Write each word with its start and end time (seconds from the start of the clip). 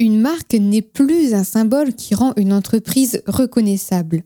Une 0.00 0.20
marque 0.20 0.54
n'est 0.54 0.82
plus 0.82 1.34
un 1.34 1.42
symbole 1.42 1.92
qui 1.92 2.14
rend 2.14 2.32
une 2.36 2.52
entreprise 2.52 3.20
reconnaissable. 3.26 4.22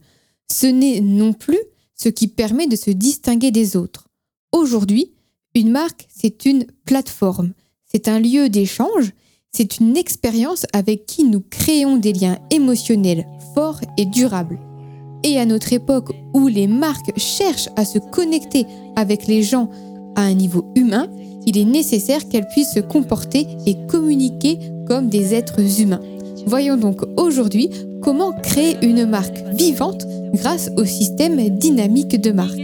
Ce 0.51 0.67
n'est 0.67 1.01
non 1.01 1.33
plus 1.33 1.57
ce 1.95 2.09
qui 2.09 2.27
permet 2.27 2.67
de 2.67 2.75
se 2.75 2.91
distinguer 2.91 3.49
des 3.49 3.75
autres. 3.75 4.07
Aujourd'hui, 4.51 5.13
une 5.55 5.71
marque, 5.71 6.05
c'est 6.15 6.45
une 6.45 6.67
plateforme, 6.85 7.53
c'est 7.91 8.07
un 8.07 8.19
lieu 8.19 8.49
d'échange, 8.49 9.13
c'est 9.51 9.79
une 9.79 9.97
expérience 9.97 10.67
avec 10.73 11.07
qui 11.07 11.23
nous 11.23 11.41
créons 11.41 11.97
des 11.97 12.13
liens 12.13 12.37
émotionnels 12.51 13.25
forts 13.55 13.81
et 13.97 14.05
durables. 14.05 14.59
Et 15.23 15.39
à 15.39 15.45
notre 15.45 15.73
époque 15.73 16.11
où 16.35 16.47
les 16.47 16.67
marques 16.67 17.17
cherchent 17.17 17.69
à 17.77 17.85
se 17.85 17.97
connecter 17.97 18.67
avec 18.95 19.25
les 19.25 19.41
gens 19.41 19.71
à 20.15 20.21
un 20.21 20.35
niveau 20.35 20.71
humain, 20.75 21.07
il 21.47 21.57
est 21.57 21.65
nécessaire 21.65 22.29
qu'elles 22.29 22.47
puissent 22.47 22.73
se 22.73 22.79
comporter 22.79 23.47
et 23.65 23.75
communiquer 23.87 24.59
des 25.01 25.33
êtres 25.33 25.81
humains. 25.81 26.01
Voyons 26.45 26.77
donc 26.77 27.01
aujourd'hui 27.17 27.69
comment 28.01 28.33
créer 28.33 28.77
une 28.81 29.05
marque 29.05 29.43
vivante 29.53 30.05
grâce 30.33 30.69
au 30.77 30.85
système 30.85 31.49
dynamique 31.49 32.19
de 32.19 32.31
marque. 32.31 32.59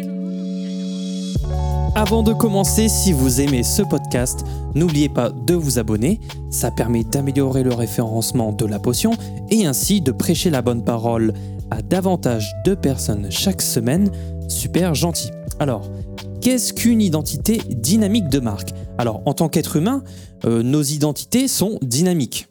Avant 1.95 2.23
de 2.23 2.34
commencer, 2.34 2.88
si 2.88 3.12
vous 3.12 3.41
aimez 3.41 3.63
ce 3.63 3.81
podcast, 3.81 4.45
n'oubliez 4.76 5.09
pas 5.09 5.30
de 5.30 5.54
vous 5.54 5.80
abonner, 5.80 6.20
ça 6.49 6.71
permet 6.71 7.04
d'améliorer 7.04 7.63
le 7.63 7.73
référencement 7.73 8.54
de 8.54 8.66
la 8.66 8.80
potion 8.80 9.12
et 9.49 9.66
ainsi 9.66 9.99
de 9.99 10.12
prêcher 10.12 10.49
la 10.49 10.62
bonne 10.62 10.84
parole 10.84 11.34
à 11.71 11.82
davantage 11.82 12.54
de 12.66 12.76
personnes 12.76 13.27
chaque 13.30 13.62
semaine. 13.62 14.12
Super 14.48 14.96
gentil. 14.96 15.30
Alors, 15.59 15.84
qu'est-ce 16.49 16.73
qu'une 16.73 16.99
identité 16.99 17.62
dynamique 17.70 18.27
de 18.27 18.39
marque? 18.39 18.71
Alors, 18.98 19.21
en 19.27 19.35
tant 19.35 19.49
qu'être 19.49 19.76
humain, 19.76 20.03
euh, 20.45 20.63
nos 20.63 20.81
identités 20.81 21.48
sont 21.48 21.77
dynamiques. 21.84 22.48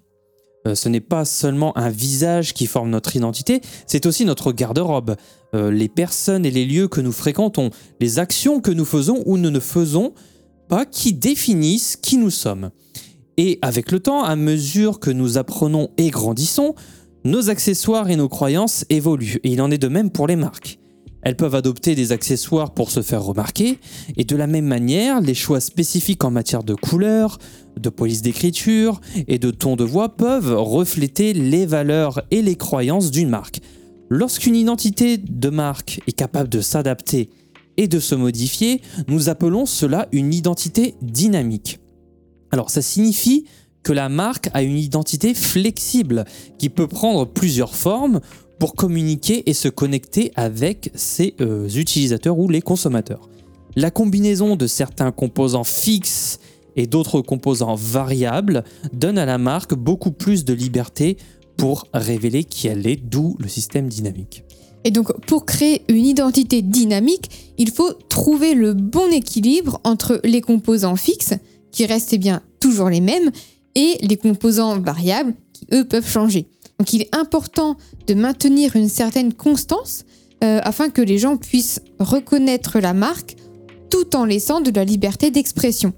Euh, 0.68 0.76
ce 0.76 0.88
n'est 0.88 1.00
pas 1.00 1.24
seulement 1.24 1.76
un 1.76 1.90
visage 1.90 2.54
qui 2.54 2.66
forme 2.66 2.90
notre 2.90 3.16
identité, 3.16 3.60
c'est 3.88 4.06
aussi 4.06 4.24
notre 4.24 4.52
garde-robe, 4.52 5.16
euh, 5.56 5.72
les 5.72 5.88
personnes 5.88 6.46
et 6.46 6.52
les 6.52 6.64
lieux 6.64 6.86
que 6.86 7.00
nous 7.00 7.10
fréquentons, 7.10 7.70
les 7.98 8.20
actions 8.20 8.60
que 8.60 8.70
nous 8.70 8.84
faisons 8.84 9.24
ou 9.26 9.36
ne 9.36 9.50
ne 9.50 9.58
faisons 9.58 10.12
pas 10.68 10.86
qui 10.86 11.12
définissent 11.12 11.96
qui 11.96 12.18
nous 12.18 12.30
sommes. 12.30 12.70
Et 13.36 13.58
avec 13.62 13.90
le 13.90 13.98
temps, 13.98 14.22
à 14.22 14.36
mesure 14.36 15.00
que 15.00 15.10
nous 15.10 15.38
apprenons 15.38 15.88
et 15.96 16.10
grandissons, 16.10 16.76
nos 17.24 17.50
accessoires 17.50 18.08
et 18.10 18.16
nos 18.16 18.28
croyances 18.28 18.84
évoluent, 18.90 19.40
et 19.42 19.50
il 19.50 19.60
en 19.60 19.72
est 19.72 19.78
de 19.78 19.88
même 19.88 20.12
pour 20.12 20.28
les 20.28 20.36
marques. 20.36 20.78
Elles 21.22 21.36
peuvent 21.36 21.54
adopter 21.54 21.94
des 21.94 22.12
accessoires 22.12 22.72
pour 22.72 22.90
se 22.90 23.02
faire 23.02 23.22
remarquer, 23.22 23.78
et 24.16 24.24
de 24.24 24.36
la 24.36 24.46
même 24.46 24.66
manière, 24.66 25.20
les 25.20 25.34
choix 25.34 25.60
spécifiques 25.60 26.24
en 26.24 26.30
matière 26.30 26.62
de 26.62 26.74
couleur, 26.74 27.38
de 27.78 27.88
police 27.88 28.22
d'écriture 28.22 29.00
et 29.26 29.38
de 29.38 29.50
ton 29.50 29.76
de 29.76 29.84
voix 29.84 30.16
peuvent 30.16 30.54
refléter 30.56 31.32
les 31.32 31.66
valeurs 31.66 32.22
et 32.30 32.42
les 32.42 32.56
croyances 32.56 33.10
d'une 33.10 33.28
marque. 33.28 33.60
Lorsqu'une 34.10 34.56
identité 34.56 35.18
de 35.18 35.50
marque 35.50 36.00
est 36.06 36.12
capable 36.12 36.48
de 36.48 36.60
s'adapter 36.60 37.30
et 37.76 37.88
de 37.88 38.00
se 38.00 38.14
modifier, 38.14 38.80
nous 39.06 39.28
appelons 39.28 39.66
cela 39.66 40.08
une 40.12 40.32
identité 40.32 40.94
dynamique. 41.02 41.78
Alors 42.50 42.70
ça 42.70 42.82
signifie 42.82 43.44
que 43.82 43.92
la 43.92 44.08
marque 44.08 44.50
a 44.54 44.62
une 44.62 44.76
identité 44.76 45.34
flexible 45.34 46.24
qui 46.58 46.68
peut 46.68 46.88
prendre 46.88 47.26
plusieurs 47.26 47.74
formes 47.74 48.20
pour 48.58 48.74
communiquer 48.74 49.48
et 49.48 49.54
se 49.54 49.68
connecter 49.68 50.32
avec 50.36 50.90
ses 50.94 51.34
euh, 51.40 51.68
utilisateurs 51.68 52.38
ou 52.38 52.48
les 52.48 52.62
consommateurs. 52.62 53.28
La 53.76 53.90
combinaison 53.90 54.56
de 54.56 54.66
certains 54.66 55.12
composants 55.12 55.64
fixes 55.64 56.40
et 56.76 56.86
d'autres 56.86 57.20
composants 57.20 57.74
variables 57.74 58.64
donne 58.92 59.18
à 59.18 59.26
la 59.26 59.38
marque 59.38 59.74
beaucoup 59.74 60.10
plus 60.10 60.44
de 60.44 60.54
liberté 60.54 61.16
pour 61.56 61.86
révéler 61.92 62.44
qui 62.44 62.68
elle 62.68 62.86
est, 62.86 62.96
d'où 62.96 63.36
le 63.38 63.48
système 63.48 63.88
dynamique. 63.88 64.44
Et 64.84 64.90
donc 64.90 65.12
pour 65.26 65.44
créer 65.44 65.82
une 65.88 66.06
identité 66.06 66.62
dynamique, 66.62 67.54
il 67.58 67.70
faut 67.70 67.92
trouver 68.08 68.54
le 68.54 68.74
bon 68.74 69.10
équilibre 69.12 69.80
entre 69.84 70.20
les 70.24 70.40
composants 70.40 70.96
fixes, 70.96 71.34
qui 71.72 71.84
restent 71.84 72.12
eh 72.12 72.18
bien 72.18 72.42
toujours 72.60 72.88
les 72.88 73.00
mêmes, 73.00 73.30
et 73.74 73.98
les 74.00 74.16
composants 74.16 74.80
variables, 74.80 75.34
qui 75.52 75.66
eux 75.72 75.84
peuvent 75.84 76.08
changer. 76.08 76.46
Donc 76.78 76.92
il 76.92 77.02
est 77.02 77.14
important 77.14 77.76
de 78.06 78.14
maintenir 78.14 78.76
une 78.76 78.88
certaine 78.88 79.32
constance 79.32 80.04
euh, 80.44 80.60
afin 80.62 80.90
que 80.90 81.02
les 81.02 81.18
gens 81.18 81.36
puissent 81.36 81.80
reconnaître 81.98 82.78
la 82.78 82.94
marque 82.94 83.36
tout 83.90 84.14
en 84.14 84.24
laissant 84.24 84.60
de 84.60 84.70
la 84.70 84.84
liberté 84.84 85.30
d'expression. 85.30 85.92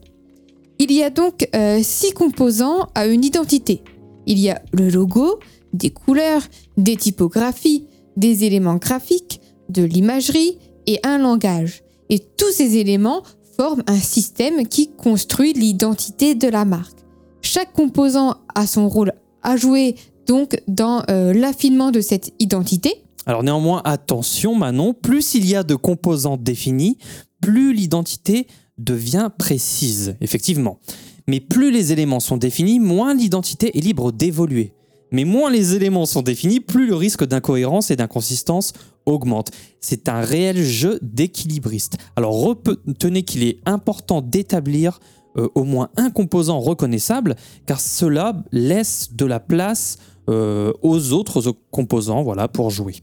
Il 0.78 0.92
y 0.92 1.02
a 1.02 1.10
donc 1.10 1.46
euh, 1.54 1.80
six 1.82 2.12
composants 2.12 2.88
à 2.94 3.06
une 3.06 3.24
identité. 3.24 3.82
Il 4.26 4.38
y 4.38 4.48
a 4.48 4.62
le 4.72 4.88
logo, 4.88 5.38
des 5.74 5.90
couleurs, 5.90 6.42
des 6.78 6.96
typographies, 6.96 7.86
des 8.16 8.44
éléments 8.44 8.76
graphiques, 8.76 9.40
de 9.68 9.82
l'imagerie 9.82 10.58
et 10.86 10.98
un 11.04 11.18
langage. 11.18 11.82
Et 12.08 12.18
tous 12.18 12.50
ces 12.50 12.78
éléments 12.78 13.22
forment 13.58 13.82
un 13.86 13.98
système 13.98 14.66
qui 14.66 14.90
construit 14.92 15.52
l'identité 15.52 16.34
de 16.34 16.48
la 16.48 16.64
marque. 16.64 16.98
Chaque 17.42 17.72
composant 17.72 18.36
a 18.54 18.66
son 18.66 18.88
rôle 18.88 19.12
à 19.42 19.56
jouer 19.56 19.96
donc 20.30 20.62
dans 20.68 21.02
euh, 21.10 21.32
l'affinement 21.32 21.90
de 21.90 22.00
cette 22.00 22.32
identité. 22.38 23.02
Alors 23.26 23.42
néanmoins, 23.42 23.82
attention 23.84 24.54
Manon, 24.54 24.94
plus 24.94 25.34
il 25.34 25.44
y 25.44 25.56
a 25.56 25.64
de 25.64 25.74
composants 25.74 26.36
définis, 26.36 26.98
plus 27.42 27.74
l'identité 27.74 28.46
devient 28.78 29.30
précise, 29.36 30.14
effectivement. 30.20 30.78
Mais 31.26 31.40
plus 31.40 31.72
les 31.72 31.90
éléments 31.90 32.20
sont 32.20 32.36
définis, 32.36 32.78
moins 32.78 33.12
l'identité 33.12 33.76
est 33.76 33.80
libre 33.80 34.12
d'évoluer. 34.12 34.72
Mais 35.10 35.24
moins 35.24 35.50
les 35.50 35.74
éléments 35.74 36.06
sont 36.06 36.22
définis, 36.22 36.60
plus 36.60 36.86
le 36.86 36.94
risque 36.94 37.26
d'incohérence 37.26 37.90
et 37.90 37.96
d'inconsistance 37.96 38.72
augmente. 39.06 39.50
C'est 39.80 40.08
un 40.08 40.20
réel 40.20 40.62
jeu 40.62 41.00
d'équilibriste. 41.02 41.96
Alors 42.14 42.34
retenez 42.34 43.24
qu'il 43.24 43.42
est 43.42 43.58
important 43.66 44.20
d'établir 44.20 45.00
euh, 45.36 45.48
au 45.56 45.64
moins 45.64 45.90
un 45.96 46.10
composant 46.10 46.60
reconnaissable, 46.60 47.34
car 47.66 47.80
cela 47.80 48.44
laisse 48.52 49.10
de 49.12 49.24
la 49.24 49.40
place 49.40 49.98
euh, 50.30 50.72
aux 50.82 51.12
autres 51.12 51.52
composants 51.70 52.22
voilà, 52.22 52.48
pour 52.48 52.70
jouer. 52.70 52.96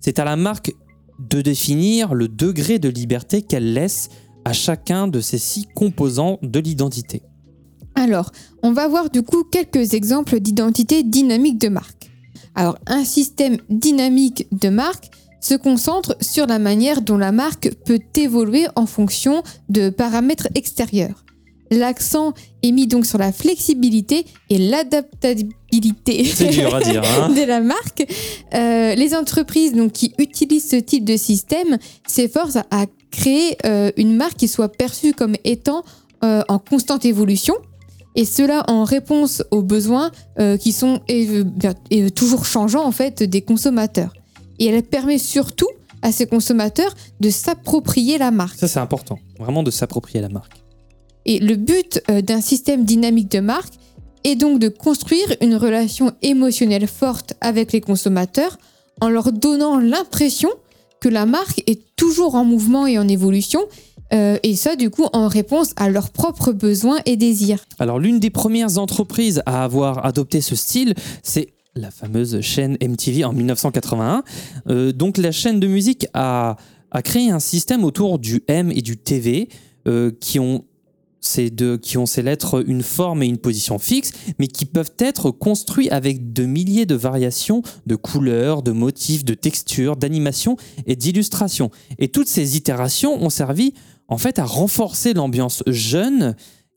C'est 0.00 0.18
à 0.18 0.24
la 0.24 0.36
marque 0.36 0.72
de 1.18 1.42
définir 1.42 2.14
le 2.14 2.28
degré 2.28 2.78
de 2.78 2.88
liberté 2.88 3.42
qu'elle 3.42 3.74
laisse 3.74 4.08
à 4.44 4.52
chacun 4.52 5.06
de 5.06 5.20
ces 5.20 5.38
six 5.38 5.66
composants 5.74 6.38
de 6.42 6.58
l'identité. 6.58 7.22
Alors, 7.94 8.32
on 8.62 8.72
va 8.72 8.88
voir 8.88 9.10
du 9.10 9.22
coup 9.22 9.44
quelques 9.44 9.94
exemples 9.94 10.40
d'identité 10.40 11.02
dynamique 11.02 11.58
de 11.58 11.68
marque. 11.68 12.10
Alors, 12.54 12.78
un 12.86 13.04
système 13.04 13.58
dynamique 13.68 14.46
de 14.52 14.70
marque 14.70 15.10
se 15.40 15.54
concentre 15.54 16.16
sur 16.20 16.46
la 16.46 16.58
manière 16.58 17.02
dont 17.02 17.18
la 17.18 17.32
marque 17.32 17.74
peut 17.84 18.00
évoluer 18.16 18.66
en 18.76 18.86
fonction 18.86 19.42
de 19.68 19.90
paramètres 19.90 20.48
extérieurs. 20.54 21.24
L'accent 21.70 22.32
est 22.62 22.72
mis 22.72 22.86
donc 22.86 23.06
sur 23.06 23.18
la 23.18 23.32
flexibilité 23.32 24.26
et 24.48 24.58
l'adaptabilité 24.58 25.56
hein. 26.96 27.28
de 27.34 27.46
la 27.46 27.60
marque. 27.60 28.06
Euh, 28.54 28.94
les 28.94 29.14
entreprises 29.14 29.74
donc, 29.74 29.92
qui 29.92 30.14
utilisent 30.18 30.68
ce 30.68 30.76
type 30.76 31.04
de 31.04 31.16
système 31.16 31.78
s'efforcent 32.06 32.58
à 32.70 32.86
créer 33.10 33.56
euh, 33.64 33.90
une 33.96 34.16
marque 34.16 34.36
qui 34.36 34.48
soit 34.48 34.68
perçue 34.70 35.12
comme 35.12 35.34
étant 35.44 35.84
euh, 36.24 36.42
en 36.48 36.58
constante 36.58 37.04
évolution. 37.04 37.54
Et 38.16 38.24
cela 38.24 38.64
en 38.66 38.82
réponse 38.82 39.44
aux 39.52 39.62
besoins 39.62 40.10
qui 40.58 40.72
sont 40.72 41.00
toujours 42.16 42.44
changeants 42.44 42.84
en 42.84 42.90
fait 42.90 43.22
des 43.22 43.40
consommateurs. 43.40 44.12
Et 44.58 44.66
elle 44.66 44.82
permet 44.82 45.18
surtout 45.18 45.68
à 46.02 46.10
ces 46.10 46.26
consommateurs 46.26 46.92
de 47.20 47.30
s'approprier 47.30 48.18
la 48.18 48.32
marque. 48.32 48.58
Ça 48.58 48.66
c'est 48.66 48.80
important, 48.80 49.20
vraiment 49.38 49.62
de 49.62 49.70
s'approprier 49.70 50.20
la 50.20 50.28
marque. 50.28 50.60
Et 51.24 51.38
le 51.38 51.54
but 51.54 52.02
d'un 52.08 52.40
système 52.40 52.84
dynamique 52.84 53.30
de 53.30 53.38
marque 53.38 53.74
est 54.24 54.36
donc 54.36 54.58
de 54.58 54.68
construire 54.68 55.34
une 55.40 55.56
relation 55.56 56.12
émotionnelle 56.22 56.86
forte 56.86 57.34
avec 57.40 57.72
les 57.72 57.80
consommateurs 57.80 58.58
en 59.00 59.08
leur 59.08 59.32
donnant 59.32 59.78
l'impression 59.78 60.50
que 61.00 61.08
la 61.08 61.26
marque 61.26 61.62
est 61.66 61.80
toujours 61.96 62.34
en 62.34 62.44
mouvement 62.44 62.86
et 62.86 62.98
en 62.98 63.08
évolution, 63.08 63.60
euh, 64.12 64.38
et 64.42 64.54
ça 64.54 64.76
du 64.76 64.90
coup 64.90 65.06
en 65.12 65.28
réponse 65.28 65.72
à 65.76 65.88
leurs 65.88 66.10
propres 66.10 66.52
besoins 66.52 66.98
et 67.06 67.16
désirs. 67.16 67.64
Alors 67.78 67.98
l'une 67.98 68.20
des 68.20 68.30
premières 68.30 68.78
entreprises 68.78 69.42
à 69.46 69.64
avoir 69.64 70.04
adopté 70.04 70.40
ce 70.40 70.54
style, 70.54 70.94
c'est 71.22 71.48
la 71.74 71.90
fameuse 71.90 72.40
chaîne 72.40 72.76
MTV 72.82 73.24
en 73.24 73.32
1981. 73.32 74.24
Euh, 74.68 74.92
donc 74.92 75.16
la 75.16 75.32
chaîne 75.32 75.60
de 75.60 75.66
musique 75.66 76.06
a, 76.12 76.56
a, 76.90 77.02
créé 77.02 77.30
un 77.30 77.38
système 77.38 77.84
autour 77.84 78.18
du 78.18 78.42
M 78.48 78.70
et 78.70 78.82
du 78.82 78.96
TV 78.96 79.48
qui 80.20 80.38
ont 80.38 80.64
ces 81.20 81.50
deux 81.50 81.76
qui 81.76 81.98
ont 81.98 82.06
ces 82.06 82.22
lettres 82.22 82.64
une 82.66 82.82
forme 82.82 83.22
et 83.22 83.26
une 83.26 83.38
position 83.38 83.78
fixe, 83.78 84.12
mais 84.38 84.48
qui 84.48 84.64
peuvent 84.64 84.94
être 84.98 85.30
construits 85.30 85.90
avec 85.90 86.32
de 86.32 86.44
milliers 86.44 86.86
de 86.86 86.94
variations 86.94 87.62
de 87.86 87.96
couleurs, 87.96 88.62
de 88.62 88.72
motifs, 88.72 89.24
de 89.24 89.34
textures, 89.34 89.96
d'animations 89.96 90.56
et 90.86 90.96
d'illustrations. 90.96 91.70
Et 91.98 92.08
toutes 92.08 92.28
ces 92.28 92.56
itérations 92.56 93.22
ont 93.22 93.30
servi 93.30 93.74
en 94.08 94.18
fait 94.18 94.38
à 94.38 94.44
renforcer 94.44 95.14
l'ambiance 95.14 95.62
jeune 95.66 96.34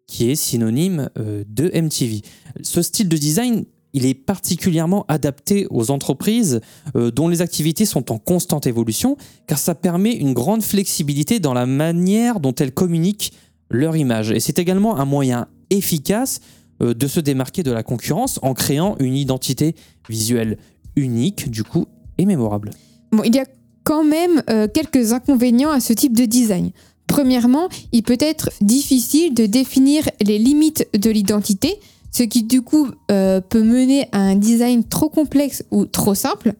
qui 0.07 0.29
est 0.29 0.35
synonyme 0.35 1.09
euh, 1.17 1.43
de 1.47 1.71
MTV. 1.73 2.21
Ce 2.61 2.81
style 2.81 3.09
de 3.09 3.17
design 3.17 3.65
il 3.93 4.07
est 4.07 4.15
particulièrement 4.15 5.05
adapté 5.07 5.67
aux 5.69 5.91
entreprises 5.91 6.61
euh, 6.95 7.11
dont 7.11 7.27
les 7.27 7.41
activités 7.41 7.85
sont 7.85 8.11
en 8.11 8.17
constante 8.17 8.67
évolution, 8.67 9.17
car 9.47 9.59
ça 9.59 9.75
permet 9.75 10.13
une 10.13 10.33
grande 10.33 10.63
flexibilité 10.63 11.39
dans 11.39 11.53
la 11.53 11.67
manière 11.67 12.39
dont 12.39 12.55
elles 12.55 12.73
communiquent 12.73 13.33
leur 13.73 13.97
image. 13.97 14.31
Et 14.31 14.39
c'est 14.39 14.59
également 14.59 14.97
un 14.97 15.05
moyen 15.05 15.47
efficace 15.69 16.39
euh, 16.81 16.93
de 16.93 17.07
se 17.07 17.19
démarquer 17.19 17.63
de 17.63 17.71
la 17.71 17.83
concurrence 17.83 18.39
en 18.41 18.53
créant 18.53 18.95
une 18.99 19.15
identité 19.15 19.75
visuelle 20.07 20.57
unique, 20.95 21.49
du 21.49 21.63
coup, 21.63 21.87
et 22.17 22.25
mémorable. 22.25 22.69
Bon, 23.11 23.23
il 23.23 23.35
y 23.35 23.39
a 23.39 23.45
quand 23.83 24.03
même 24.03 24.43
euh, 24.49 24.67
quelques 24.71 25.11
inconvénients 25.11 25.71
à 25.71 25.79
ce 25.79 25.91
type 25.91 26.15
de 26.15 26.25
design. 26.25 26.71
Premièrement, 27.07 27.67
il 27.91 28.03
peut 28.03 28.17
être 28.19 28.49
difficile 28.61 29.33
de 29.33 29.45
définir 29.45 30.09
les 30.21 30.37
limites 30.37 30.87
de 30.97 31.09
l'identité, 31.09 31.75
ce 32.11 32.23
qui 32.23 32.43
du 32.43 32.61
coup 32.61 32.87
euh, 33.11 33.41
peut 33.41 33.63
mener 33.63 34.07
à 34.11 34.19
un 34.19 34.35
design 34.35 34.83
trop 34.83 35.09
complexe 35.09 35.63
ou 35.71 35.85
trop 35.85 36.15
simple. 36.15 36.53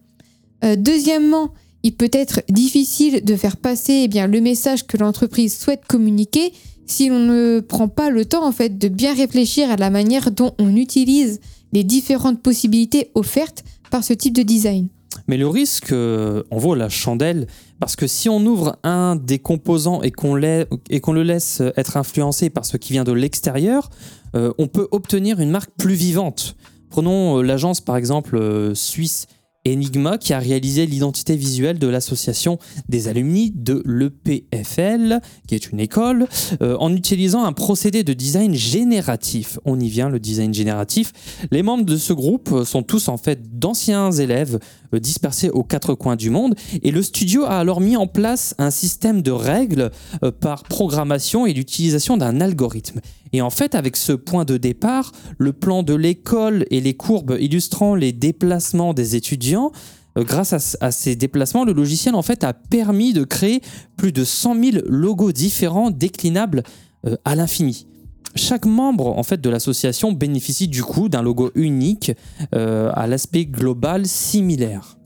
Deuxièmement, 0.77 1.49
il 1.83 1.93
peut 1.93 2.09
être 2.13 2.41
difficile 2.47 3.25
de 3.25 3.35
faire 3.35 3.57
passer 3.57 4.03
eh 4.05 4.07
bien, 4.07 4.27
le 4.27 4.39
message 4.39 4.87
que 4.87 4.95
l'entreprise 4.95 5.57
souhaite 5.57 5.83
communiquer 5.85 6.53
si 6.85 7.09
l'on 7.09 7.19
ne 7.19 7.59
prend 7.59 7.87
pas 7.87 8.09
le 8.09 8.25
temps 8.25 8.45
en 8.45 8.51
fait 8.51 8.77
de 8.77 8.87
bien 8.87 9.13
réfléchir 9.13 9.71
à 9.71 9.75
la 9.75 9.89
manière 9.89 10.31
dont 10.31 10.53
on 10.59 10.75
utilise 10.75 11.39
les 11.71 11.83
différentes 11.83 12.41
possibilités 12.41 13.11
offertes 13.15 13.63
par 13.89 14.03
ce 14.03 14.13
type 14.13 14.35
de 14.35 14.43
design. 14.43 14.87
Mais 15.27 15.37
le 15.37 15.47
risque 15.47 15.91
euh, 15.91 16.43
en 16.51 16.57
vaut 16.57 16.75
la 16.75 16.89
chandelle, 16.89 17.47
parce 17.79 17.95
que 17.95 18.07
si 18.07 18.29
on 18.29 18.39
ouvre 18.45 18.77
un 18.83 19.15
des 19.15 19.39
composants 19.39 20.01
et 20.01 20.11
qu'on 20.11 20.33
le 20.35 21.23
laisse 21.23 21.61
être 21.77 21.97
influencé 21.97 22.49
par 22.49 22.65
ce 22.65 22.77
qui 22.77 22.93
vient 22.93 23.03
de 23.03 23.11
l'extérieur, 23.11 23.89
euh, 24.35 24.51
on 24.57 24.67
peut 24.67 24.87
obtenir 24.91 25.39
une 25.39 25.51
marque 25.51 25.71
plus 25.77 25.93
vivante. 25.93 26.55
Prenons 26.89 27.39
euh, 27.39 27.41
l'agence 27.43 27.81
par 27.81 27.97
exemple 27.97 28.71
suisse 28.75 29.27
Enigma 29.67 30.17
qui 30.17 30.33
a 30.33 30.39
réalisé 30.39 30.85
l'identité 30.85 31.35
visuelle 31.35 31.79
de 31.79 31.87
l'association 31.87 32.59
des 32.89 33.07
alumni 33.07 33.51
de 33.55 33.81
l'EPFL, 33.85 35.21
qui 35.47 35.55
est 35.55 35.71
une 35.71 35.79
école, 35.79 36.27
euh, 36.61 36.75
en 36.79 36.93
utilisant 36.93 37.45
un 37.45 37.53
procédé 37.53 38.03
de 38.03 38.13
design 38.13 38.53
génératif. 38.53 39.59
On 39.63 39.79
y 39.79 39.87
vient, 39.87 40.09
le 40.09 40.19
design 40.19 40.53
génératif. 40.53 41.13
Les 41.51 41.63
membres 41.63 41.85
de 41.85 41.97
ce 41.97 42.13
groupe 42.13 42.63
sont 42.65 42.83
tous 42.83 43.07
en 43.07 43.17
fait 43.17 43.57
d'anciens 43.59 44.11
élèves 44.11 44.59
euh, 44.93 44.99
dispersés 44.99 45.49
aux 45.49 45.63
quatre 45.63 45.93
coins 45.95 46.15
du 46.15 46.29
monde 46.29 46.55
et 46.81 46.91
le 46.91 47.01
studio 47.01 47.43
a 47.45 47.59
alors 47.59 47.81
mis 47.81 47.95
en 47.95 48.07
place 48.07 48.55
un 48.57 48.71
système 48.71 49.21
de 49.21 49.31
règles 49.31 49.91
euh, 50.23 50.31
par 50.31 50.63
programmation 50.63 51.45
et 51.45 51.53
l'utilisation 51.53 52.17
d'un 52.17 52.41
algorithme. 52.41 52.99
Et 53.33 53.41
en 53.41 53.49
fait, 53.49 53.75
avec 53.75 53.97
ce 53.97 54.13
point 54.13 54.45
de 54.45 54.57
départ, 54.57 55.11
le 55.39 55.53
plan 55.53 55.81
de 55.81 55.95
l'école 55.95 56.65
et 56.69 56.79
les 56.79 56.93
courbes 56.93 57.35
illustrant 57.39 57.95
les 57.95 58.13
déplacements 58.13 58.93
des 58.93 59.15
étudiants, 59.15 59.71
euh, 60.17 60.23
grâce 60.23 60.77
à, 60.79 60.91
ces 60.91 61.15
déplacements, 61.15 61.65
le 61.65 61.73
logiciel 61.73 62.15
en 62.15 62.21
fait 62.21 62.43
a 62.43 62.53
permis 62.53 63.13
de 63.13 63.23
créer 63.23 63.61
plus 63.97 64.11
de 64.11 64.23
100 64.23 64.63
000 64.63 64.77
logos 64.85 65.31
différents 65.31 65.89
déclinables 65.89 66.63
euh, 67.07 67.15
à 67.25 67.35
l'infini. 67.35 67.87
Chaque 68.35 68.65
membre 68.65 69.07
en 69.07 69.23
fait 69.23 69.41
de 69.41 69.49
l'association 69.49 70.11
bénéficie 70.11 70.67
du 70.67 70.83
coup 70.83 71.09
d'un 71.09 71.21
logo 71.21 71.51
unique 71.55 72.11
euh, 72.55 72.91
à 72.93 73.05
l'aspect 73.07 73.45
global 73.45 74.07
similaire. 74.07 74.97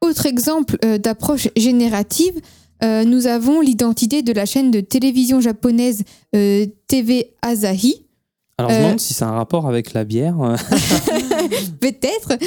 Autre 0.00 0.26
exemple 0.26 0.76
d'approche 0.98 1.48
générative, 1.56 2.34
euh, 2.84 3.04
nous 3.04 3.26
avons 3.26 3.60
l'identité 3.60 4.22
de 4.22 4.32
la 4.32 4.44
chaîne 4.44 4.70
de 4.70 4.80
télévision 4.80 5.40
japonaise 5.40 6.02
euh, 6.36 6.66
TV 6.86 7.32
Asahi. 7.40 8.04
Alors 8.58 8.70
je 8.70 8.76
me 8.76 8.80
demande 8.80 8.94
euh, 8.96 8.98
si 8.98 9.14
c'est 9.14 9.24
un 9.24 9.32
rapport 9.32 9.66
avec 9.66 9.94
la 9.94 10.04
bière. 10.04 10.36
Peut-être, 11.80 12.38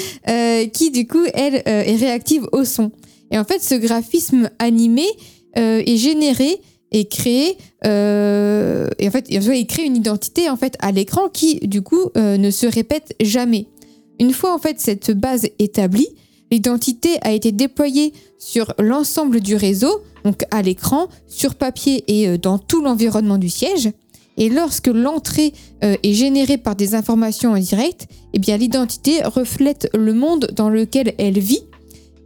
qui 0.72 0.92
du 0.92 1.08
coup, 1.08 1.24
elle, 1.34 1.62
est 1.66 1.96
réactive 1.96 2.48
au 2.52 2.64
son. 2.64 2.92
Et 3.32 3.38
en 3.38 3.44
fait, 3.44 3.62
ce 3.62 3.76
graphisme 3.76 4.50
animé 4.60 5.06
est 5.56 5.98
généré 5.98 6.62
et 6.92 7.08
créé, 7.08 7.58
et 7.84 7.88
en 7.88 9.12
fait, 9.12 9.26
il 9.30 9.68
crée 9.68 9.84
une 9.84 9.98
identité 9.98 10.50
en 10.50 10.56
fait 10.56 10.76
à 10.80 10.92
l'écran 10.92 11.30
qui 11.32 11.60
du 11.68 11.82
coup 11.82 12.10
ne 12.16 12.50
se 12.50 12.66
répète 12.66 13.14
jamais. 13.22 13.68
Une 14.20 14.32
fois 14.32 14.56
en 14.56 14.60
fait 14.60 14.80
cette 14.80 15.12
base 15.12 15.48
établie, 15.60 16.08
l'identité 16.52 17.18
a 17.22 17.32
été 17.32 17.52
déployée 17.52 18.14
sur 18.38 18.74
l'ensemble 18.80 19.40
du 19.40 19.56
réseau 19.56 20.02
donc 20.28 20.44
à 20.52 20.62
l'écran, 20.62 21.08
sur 21.28 21.56
papier 21.56 22.04
et 22.08 22.28
euh, 22.28 22.38
dans 22.38 22.58
tout 22.58 22.82
l'environnement 22.82 23.38
du 23.38 23.50
siège. 23.50 23.90
Et 24.36 24.50
lorsque 24.50 24.88
l'entrée 24.88 25.54
euh, 25.84 25.96
est 26.04 26.14
générée 26.14 26.58
par 26.58 26.76
des 26.76 26.96
informations 26.96 27.54
en 27.54 27.58
direct, 27.58 28.08
eh 28.34 28.58
l'identité 28.58 29.24
reflète 29.24 29.90
le 29.98 30.14
monde 30.14 30.50
dans 30.54 30.70
lequel 30.70 31.14
elle 31.18 31.40
vit 31.40 31.64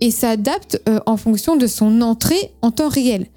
et 0.02 0.10
s'adapte 0.10 0.82
euh, 0.90 1.00
en 1.06 1.16
fonction 1.16 1.56
de 1.56 1.68
son 1.68 2.02
entrée 2.02 2.52
en 2.64 2.72
temps 2.72 2.90
réel. 2.90 3.28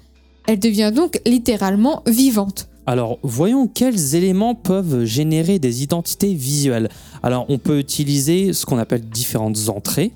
Elle 0.47 0.59
devient 0.59 0.91
donc 0.93 1.19
littéralement 1.25 2.01
vivante. 2.07 2.67
Alors, 2.87 3.19
voyons 3.21 3.67
quels 3.67 4.15
éléments 4.15 4.55
peuvent 4.55 5.05
générer 5.05 5.59
des 5.59 5.83
identités 5.83 6.33
visuelles. 6.33 6.89
Alors, 7.23 7.45
on 7.49 7.57
peut 7.59 7.79
utiliser 7.79 8.53
ce 8.53 8.65
qu'on 8.65 8.77
appelle 8.77 9.01
différentes 9.01 9.69
entrées. 9.69 10.11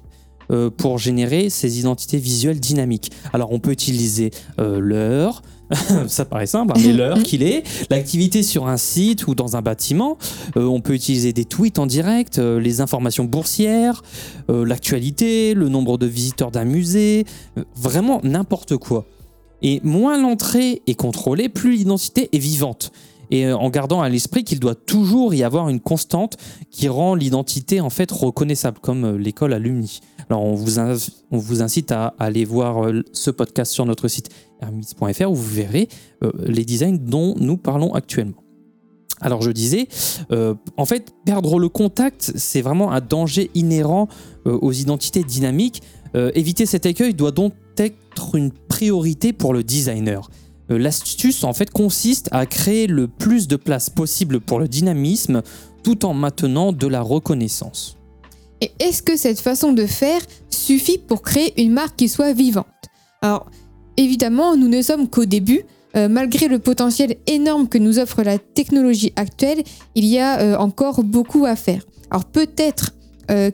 Euh, 0.51 0.71
pour 0.71 0.97
générer 0.97 1.51
ces 1.51 1.77
identités 1.77 2.17
visuelles 2.17 2.59
dynamiques. 2.59 3.11
Alors 3.33 3.51
on 3.51 3.59
peut 3.59 3.69
utiliser 3.69 4.31
euh, 4.59 4.79
l'heure, 4.79 5.43
ça 6.07 6.25
paraît 6.25 6.47
simple, 6.47 6.73
hein, 6.75 6.81
mais 6.83 6.91
l'heure 6.93 7.21
qu'il 7.21 7.43
est, 7.43 7.61
l'activité 7.91 8.41
sur 8.41 8.67
un 8.67 8.77
site 8.77 9.27
ou 9.27 9.35
dans 9.35 9.57
un 9.57 9.61
bâtiment. 9.61 10.17
Euh, 10.57 10.63
on 10.63 10.81
peut 10.81 10.95
utiliser 10.95 11.33
des 11.33 11.45
tweets 11.45 11.77
en 11.77 11.85
direct, 11.85 12.39
les 12.39 12.81
informations 12.81 13.25
boursières, 13.25 14.01
l'actualité, 14.47 15.53
le 15.53 15.69
nombre 15.69 15.99
de 15.99 16.07
visiteurs 16.07 16.49
d'un 16.49 16.65
musée, 16.65 17.25
vraiment 17.75 18.19
n'importe 18.23 18.75
quoi. 18.77 19.05
Et 19.61 19.81
moins 19.83 20.19
l'entrée 20.19 20.81
est 20.87 20.95
contrôlée, 20.95 21.47
plus 21.47 21.75
l'identité 21.75 22.29
est 22.33 22.39
vivante 22.39 22.91
et 23.31 23.51
en 23.51 23.69
gardant 23.69 24.01
à 24.01 24.09
l'esprit 24.09 24.43
qu'il 24.43 24.59
doit 24.59 24.73
toujours 24.73 25.35
y 25.35 25.43
avoir 25.43 25.69
une 25.69 25.79
constante 25.79 26.37
qui 26.71 26.87
rend 26.87 27.13
l'identité 27.13 27.79
en 27.79 27.91
fait 27.91 28.11
reconnaissable, 28.11 28.79
comme 28.81 29.17
l'école 29.17 29.53
alumni. 29.53 30.01
Alors 30.29 30.43
on 30.43 30.53
vous, 30.53 31.61
incite 31.61 31.91
à 31.91 32.13
aller 32.19 32.45
voir 32.45 32.85
euh, 32.85 33.03
ce 33.13 33.31
podcast 33.31 33.71
sur 33.71 33.85
notre 33.85 34.07
site 34.07 34.29
hermits.fr 34.61 35.29
où 35.29 35.35
vous 35.35 35.55
verrez 35.55 35.87
les 36.45 36.65
designs 36.65 36.97
dont 36.99 37.33
nous 37.39 37.57
parlons 37.57 37.93
actuellement. 37.93 38.43
Alors 39.21 39.41
je 39.41 39.51
disais, 39.51 39.87
en 40.77 40.85
fait, 40.85 41.13
perdre 41.25 41.59
le 41.59 41.69
contact, 41.69 42.33
c'est 42.35 42.61
vraiment 42.61 42.91
un 42.91 43.01
danger 43.01 43.51
inhérent 43.55 44.07
aux 44.45 44.71
identités 44.71 45.23
dynamiques. 45.23 45.81
éviter 46.13 46.65
cet 46.65 46.85
écueil 46.85 47.13
doit 47.13 47.31
donc 47.31 47.53
être 47.77 48.35
une 48.35 48.51
priorité 48.51 49.33
pour 49.33 49.53
le 49.53 49.63
designer. 49.63 50.29
Euh, 50.71 50.77
l'astuce 50.77 51.43
en 51.43 51.53
fait 51.53 51.69
consiste 51.71 52.29
à 52.31 52.45
créer 52.45 52.87
le 52.87 53.07
plus 53.07 53.47
de 53.47 53.55
place 53.55 53.89
possible 53.89 54.39
pour 54.39 54.59
le 54.59 54.67
dynamisme 54.67 55.41
tout 55.83 56.05
en 56.05 56.13
maintenant 56.13 56.71
de 56.71 56.87
la 56.87 57.01
reconnaissance. 57.01 57.98
Et 58.61 58.71
est-ce 58.79 59.01
que 59.01 59.15
cette 59.15 59.39
façon 59.39 59.73
de 59.73 59.85
faire 59.85 60.21
suffit 60.49 60.97
pour 60.97 61.21
créer 61.21 61.61
une 61.61 61.71
marque 61.71 61.95
qui 61.95 62.09
soit 62.09 62.33
vivante? 62.33 62.65
Alors, 63.21 63.49
évidemment, 63.97 64.55
nous 64.55 64.67
ne 64.67 64.81
sommes 64.81 65.07
qu'au 65.07 65.25
début. 65.25 65.61
Euh, 65.97 66.07
malgré 66.07 66.47
le 66.47 66.59
potentiel 66.59 67.15
énorme 67.25 67.67
que 67.67 67.79
nous 67.79 67.97
offre 67.97 68.21
la 68.21 68.37
technologie 68.37 69.11
actuelle, 69.15 69.63
il 69.95 70.05
y 70.05 70.19
a 70.19 70.39
euh, 70.39 70.55
encore 70.57 71.03
beaucoup 71.03 71.45
à 71.45 71.55
faire. 71.55 71.81
Alors 72.11 72.25
peut-être 72.25 72.91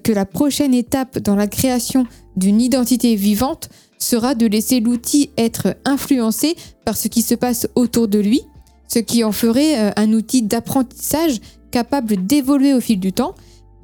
que 0.03 0.13
la 0.13 0.25
prochaine 0.25 0.73
étape 0.73 1.19
dans 1.19 1.35
la 1.35 1.47
création 1.47 2.07
d'une 2.37 2.61
identité 2.61 3.17
vivante 3.17 3.67
sera 3.99 4.35
de 4.35 4.45
laisser 4.45 4.79
l'outil 4.79 5.31
être 5.37 5.75
influencé 5.85 6.55
par 6.85 6.95
ce 6.95 7.07
qui 7.07 7.21
se 7.21 7.35
passe 7.35 7.67
autour 7.75 8.07
de 8.07 8.19
lui, 8.19 8.41
ce 8.87 8.99
qui 8.99 9.23
en 9.23 9.31
ferait 9.31 9.79
euh, 9.79 9.91
un 9.95 10.13
outil 10.13 10.43
d'apprentissage 10.43 11.39
capable 11.71 12.25
d'évoluer 12.25 12.73
au 12.73 12.79
fil 12.79 12.99
du 12.99 13.11
temps, 13.11 13.35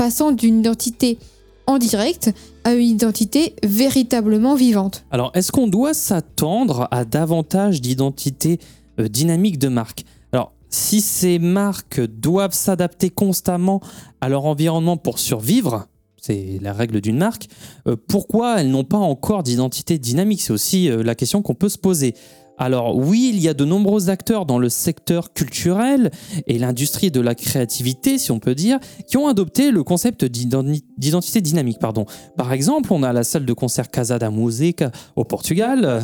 passant 0.02 0.32
d'une 0.32 0.62
identité 0.62 1.20
en 1.68 1.78
direct 1.78 2.34
à 2.64 2.74
une 2.74 2.88
identité 2.88 3.54
véritablement 3.64 4.56
vivante. 4.56 5.06
Alors, 5.12 5.30
est-ce 5.36 5.52
qu'on 5.52 5.68
doit 5.68 5.94
s'attendre 5.94 6.88
à 6.90 7.06
davantage 7.06 7.82
d'identités 7.82 8.58
euh, 9.00 9.08
dynamiques 9.08 9.60
de 9.60 9.68
marque? 9.68 10.06
Alors, 10.32 10.54
si 10.72 11.02
ces 11.02 11.38
marques 11.38 12.02
doivent 12.02 12.56
s'adapter 12.56 13.12
constamment 13.12 13.80
à 14.22 14.30
leur 14.30 14.46
environnement 14.46 14.98
pour 14.98 15.20
survivre, 15.20 15.86
c'est 16.20 16.58
la 16.64 16.74
règle 16.74 17.00
d'une 17.00 17.20
marque, 17.20 17.48
euh, 17.88 17.96
pourquoi 18.08 18.60
elles 18.60 18.72
n'ont 18.72 18.84
pas 18.84 18.98
encore 18.98 19.44
d'identité 19.44 20.00
dynamique? 20.00 20.42
C'est 20.42 20.54
aussi 20.54 20.90
euh, 20.90 21.04
la 21.04 21.14
question 21.14 21.44
qu'on 21.44 21.54
peut 21.54 21.70
se 21.70 21.78
poser. 21.78 22.16
Alors 22.62 22.96
oui, 22.96 23.32
il 23.34 23.42
y 23.42 23.50
a 23.50 23.56
de 23.56 23.66
nombreux 23.66 24.12
acteurs 24.12 24.46
dans 24.46 24.60
le 24.60 24.70
secteur 24.70 25.34
culturel 25.34 26.12
et 26.46 26.60
l'industrie 26.60 27.10
de 27.10 27.20
la 27.20 27.34
créativité, 27.34 28.20
si 28.20 28.32
on 28.32 28.38
peut 28.38 28.54
dire, 28.54 28.78
qui 29.08 29.18
ont 29.18 29.28
adopté 29.28 29.72
le 29.72 29.84
concept 29.84 30.26
d'identité 30.26 31.42
dynamique. 31.42 31.80
Pardon. 31.80 32.06
Par 32.38 32.54
exemple, 32.54 32.94
on 32.94 33.02
a 33.02 33.14
la 33.14 33.24
salle 33.24 33.46
de 33.46 33.54
concert 33.54 33.90
Casa 33.90 34.20
da 34.20 34.30
Musica 34.30 34.92
au 35.16 35.24
Portugal, 35.24 36.04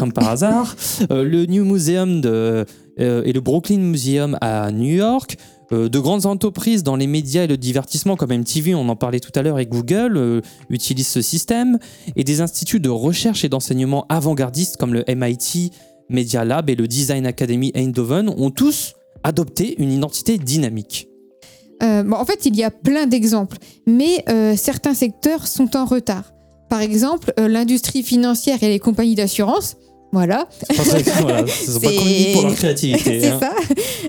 comme 0.00 0.12
par 0.12 0.28
hasard, 0.28 0.74
euh, 1.12 1.22
le 1.22 1.46
New 1.46 1.64
Museum 1.64 2.20
de, 2.22 2.66
et 2.98 3.32
le 3.32 3.40
Brooklyn 3.40 3.78
Museum 3.78 4.36
à 4.40 4.72
New 4.72 4.96
York, 4.96 5.36
Euh, 5.70 5.88
de 5.88 5.98
grandes 5.98 6.24
entreprises 6.24 6.82
dans 6.82 6.96
les 6.96 7.06
médias 7.06 7.44
et 7.44 7.46
le 7.46 7.58
divertissement 7.58 8.16
comme 8.16 8.32
MTV, 8.32 8.74
on 8.74 8.88
en 8.88 8.96
parlait 8.96 9.20
tout 9.20 9.32
à 9.34 9.42
l'heure, 9.42 9.58
et 9.58 9.66
Google 9.66 10.16
euh, 10.16 10.40
utilisent 10.70 11.08
ce 11.08 11.20
système, 11.20 11.78
et 12.16 12.24
des 12.24 12.40
instituts 12.40 12.80
de 12.80 12.88
recherche 12.88 13.44
et 13.44 13.48
d'enseignement 13.50 14.06
avant-gardistes 14.08 14.78
comme 14.78 14.94
le 14.94 15.04
MIT 15.06 15.72
Media 16.08 16.44
Lab 16.44 16.70
et 16.70 16.74
le 16.74 16.88
Design 16.88 17.26
Academy 17.26 17.70
Eindhoven 17.74 18.30
ont 18.30 18.50
tous 18.50 18.94
adopté 19.24 19.74
une 19.78 19.92
identité 19.92 20.38
dynamique. 20.38 21.08
Euh, 21.82 22.10
en 22.10 22.24
fait, 22.24 22.46
il 22.46 22.56
y 22.56 22.64
a 22.64 22.70
plein 22.70 23.06
d'exemples, 23.06 23.58
mais 23.86 24.24
certains 24.56 24.94
secteurs 24.94 25.46
sont 25.46 25.76
en 25.76 25.84
retard. 25.84 26.32
Par 26.70 26.80
exemple, 26.80 27.32
l'industrie 27.36 28.02
financière 28.02 28.62
et 28.62 28.68
les 28.68 28.78
compagnies 28.78 29.14
d'assurance. 29.14 29.76
Voilà. 30.12 30.48
C'est 30.60 30.76
pas, 30.76 30.84
connu 31.82 32.32
pour 32.32 32.42
leur 32.42 32.54
créativité. 32.54 33.20
C'est 33.20 33.28
hein. 33.28 33.40
ça. 33.40 33.52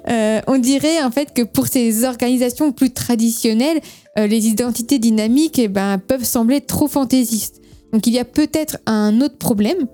Euh, 0.10 0.42
on 0.48 0.58
dirait 0.58 1.04
en 1.04 1.12
fait 1.12 1.34
que 1.34 1.42
pour 1.42 1.68
ces 1.68 2.06
organisations 2.06 2.72
plus 2.72 2.92
traditionnelles, 2.92 3.82
euh, 4.18 4.28
les 4.28 4.48
identités 4.48 5.00
dynamiques 5.00 5.60
eh 5.60 5.68
ben, 5.68 5.98
peuvent 5.98 6.24
sembler 6.24 6.62
trop 6.62 6.88
fantaisistes. 6.88 7.62
Donc 7.92 8.08
il 8.08 8.14
y 8.14 8.20
a 8.20 8.26
peut-être 8.26 8.78
un 8.86 9.20
autre 9.20 9.38
problème, 9.38 9.88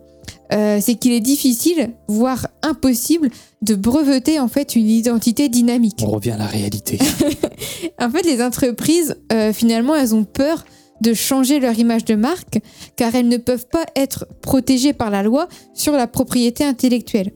euh, 0.54 0.80
c'est 0.82 0.96
qu'il 0.96 1.14
est 1.14 1.22
difficile, 1.22 1.92
voire 2.08 2.48
impossible, 2.62 3.30
de 3.62 3.74
breveter 3.74 4.40
en 4.40 4.48
fait 4.48 4.76
une 4.76 4.90
identité 4.90 5.50
dynamique. 5.50 6.04
On 6.04 6.12
revient 6.12 6.32
à 6.32 6.38
la 6.38 6.48
réalité. 6.48 7.00
En 7.98 8.10
fait, 8.10 8.24
les 8.24 8.44
entreprises, 8.44 9.16
finalement, 9.54 9.96
elles 9.96 10.14
ont 10.14 10.26
peur 10.26 10.66
de 11.02 11.14
changer 11.14 11.60
leur 11.60 11.78
image 11.78 12.06
de 12.06 12.16
marque 12.16 12.60
car 12.96 13.16
elles 13.16 13.28
ne 13.28 13.38
peuvent 13.38 13.68
pas 13.68 13.86
être 13.96 14.28
protégées 14.42 14.94
par 14.94 15.10
la 15.10 15.24
loi 15.24 15.48
sur 15.74 15.94
la 15.94 16.08
propriété 16.08 16.64
intellectuelle. 16.64 17.32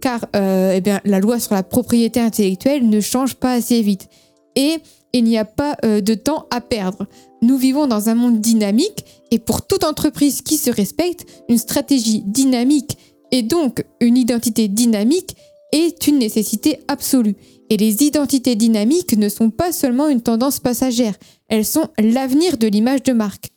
Car 0.00 0.26
euh, 0.36 0.78
eh 0.84 1.08
la 1.08 1.20
loi 1.20 1.38
sur 1.38 1.54
la 1.54 1.62
propriété 1.62 2.20
intellectuelle 2.20 2.88
ne 2.88 3.00
change 3.00 3.34
pas 3.34 3.52
assez 3.52 3.80
vite. 3.80 4.08
Et 4.56 4.78
il 5.12 5.24
n'y 5.24 5.38
a 5.38 5.44
pas 5.44 5.76
euh, 5.84 6.00
de 6.00 6.14
temps 6.14 6.46
à 6.50 6.60
perdre. 6.60 7.06
Nous 7.40 7.56
vivons 7.56 7.86
dans 7.86 8.08
un 8.08 8.14
monde 8.14 8.40
dynamique 8.40 9.04
et 9.30 9.38
pour 9.38 9.66
toute 9.66 9.84
entreprise 9.84 10.42
qui 10.42 10.56
se 10.56 10.70
respecte, 10.70 11.26
une 11.48 11.58
stratégie 11.58 12.22
dynamique 12.26 12.98
et 13.30 13.42
donc 13.42 13.84
une 14.00 14.16
identité 14.16 14.68
dynamique 14.68 15.36
est 15.74 16.06
une 16.06 16.18
nécessité 16.18 16.78
absolue. 16.88 17.34
Et 17.68 17.76
les 17.76 18.02
identités 18.02 18.54
dynamiques 18.54 19.16
ne 19.16 19.28
sont 19.28 19.50
pas 19.50 19.72
seulement 19.72 20.08
une 20.08 20.22
tendance 20.22 20.60
passagère, 20.60 21.14
elles 21.48 21.64
sont 21.64 21.88
l'avenir 21.98 22.58
de 22.58 22.66
l'image 22.66 23.02
de 23.02 23.12
marque. 23.12 23.53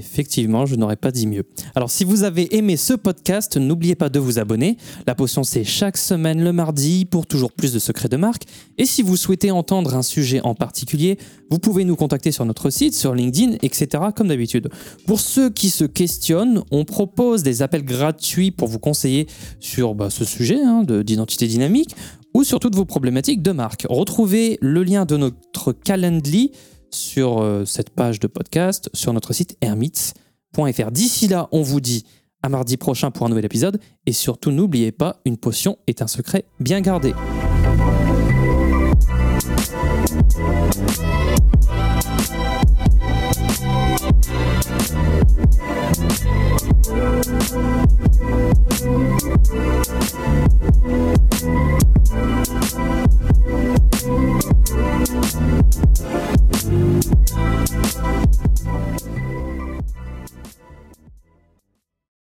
Effectivement, 0.00 0.64
je 0.64 0.76
n'aurais 0.76 0.96
pas 0.96 1.10
dit 1.10 1.26
mieux. 1.26 1.44
Alors, 1.74 1.90
si 1.90 2.04
vous 2.04 2.22
avez 2.24 2.56
aimé 2.56 2.78
ce 2.78 2.94
podcast, 2.94 3.58
n'oubliez 3.58 3.94
pas 3.94 4.08
de 4.08 4.18
vous 4.18 4.38
abonner. 4.38 4.78
La 5.06 5.14
potion, 5.14 5.44
c'est 5.44 5.62
chaque 5.62 5.98
semaine 5.98 6.42
le 6.42 6.52
mardi 6.54 7.04
pour 7.04 7.26
toujours 7.26 7.52
plus 7.52 7.74
de 7.74 7.78
secrets 7.78 8.08
de 8.08 8.16
marque. 8.16 8.44
Et 8.78 8.86
si 8.86 9.02
vous 9.02 9.18
souhaitez 9.18 9.50
entendre 9.50 9.94
un 9.94 10.02
sujet 10.02 10.40
en 10.42 10.54
particulier, 10.54 11.18
vous 11.50 11.58
pouvez 11.58 11.84
nous 11.84 11.96
contacter 11.96 12.32
sur 12.32 12.46
notre 12.46 12.70
site, 12.70 12.94
sur 12.94 13.14
LinkedIn, 13.14 13.56
etc. 13.60 14.04
comme 14.16 14.28
d'habitude. 14.28 14.70
Pour 15.06 15.20
ceux 15.20 15.50
qui 15.50 15.68
se 15.68 15.84
questionnent, 15.84 16.62
on 16.70 16.86
propose 16.86 17.42
des 17.42 17.60
appels 17.60 17.84
gratuits 17.84 18.50
pour 18.50 18.68
vous 18.68 18.78
conseiller 18.78 19.26
sur 19.60 19.94
bah, 19.94 20.08
ce 20.08 20.24
sujet 20.24 20.62
hein, 20.64 20.82
de- 20.82 21.02
d'identité 21.02 21.46
dynamique 21.46 21.94
ou 22.32 22.42
sur 22.44 22.58
toutes 22.58 22.74
vos 22.76 22.86
problématiques 22.86 23.42
de 23.42 23.52
marque. 23.52 23.86
Retrouvez 23.90 24.56
le 24.62 24.82
lien 24.82 25.04
de 25.04 25.16
notre 25.18 25.72
Calendly 25.72 26.52
sur 26.90 27.40
euh, 27.40 27.64
cette 27.64 27.90
page 27.90 28.20
de 28.20 28.26
podcast 28.26 28.90
sur 28.94 29.12
notre 29.12 29.32
site 29.32 29.56
hermits.fr. 29.60 30.90
D'ici 30.90 31.28
là, 31.28 31.48
on 31.52 31.62
vous 31.62 31.80
dit 31.80 32.04
à 32.42 32.48
mardi 32.48 32.76
prochain 32.76 33.10
pour 33.10 33.26
un 33.26 33.28
nouvel 33.28 33.44
épisode 33.44 33.80
et 34.06 34.12
surtout 34.12 34.50
n'oubliez 34.50 34.92
pas, 34.92 35.20
une 35.24 35.36
potion 35.36 35.78
est 35.86 36.02
un 36.02 36.06
secret 36.06 36.44
bien 36.58 36.80
gardé. 36.80 37.14